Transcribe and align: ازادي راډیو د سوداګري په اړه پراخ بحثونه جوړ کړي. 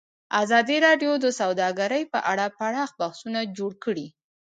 ازادي 0.43 0.77
راډیو 0.87 1.11
د 1.23 1.25
سوداګري 1.39 2.01
په 2.13 2.19
اړه 2.31 2.45
پراخ 2.57 2.89
بحثونه 2.99 3.39
جوړ 3.57 3.71
کړي. 3.83 4.07